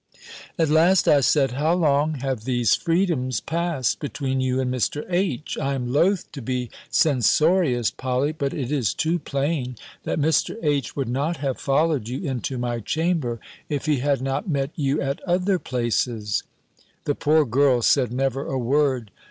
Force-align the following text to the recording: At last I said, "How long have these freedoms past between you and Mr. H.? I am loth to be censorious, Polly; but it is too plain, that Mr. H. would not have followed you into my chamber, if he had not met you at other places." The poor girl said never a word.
At 0.57 0.69
last 0.69 1.07
I 1.07 1.19
said, 1.19 1.51
"How 1.51 1.75
long 1.75 2.15
have 2.21 2.43
these 2.43 2.73
freedoms 2.73 3.39
past 3.39 3.99
between 3.99 4.41
you 4.41 4.59
and 4.59 4.73
Mr. 4.73 5.05
H.? 5.07 5.59
I 5.61 5.75
am 5.75 5.93
loth 5.93 6.31
to 6.31 6.41
be 6.41 6.71
censorious, 6.89 7.91
Polly; 7.91 8.31
but 8.31 8.51
it 8.51 8.71
is 8.71 8.95
too 8.95 9.19
plain, 9.19 9.75
that 10.01 10.17
Mr. 10.19 10.57
H. 10.63 10.95
would 10.95 11.07
not 11.07 11.37
have 11.37 11.59
followed 11.59 12.07
you 12.07 12.19
into 12.27 12.57
my 12.57 12.79
chamber, 12.79 13.39
if 13.69 13.85
he 13.85 13.97
had 13.97 14.23
not 14.23 14.49
met 14.49 14.71
you 14.73 14.99
at 14.99 15.21
other 15.25 15.59
places." 15.59 16.41
The 17.05 17.13
poor 17.13 17.45
girl 17.45 17.83
said 17.83 18.11
never 18.11 18.47
a 18.47 18.57
word. 18.57 19.11